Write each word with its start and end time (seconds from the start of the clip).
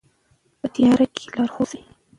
په 0.59 0.67
تیاره 0.73 1.05
کې 1.15 1.25
لارښود 1.35 1.59
اوسئ. 1.67 1.81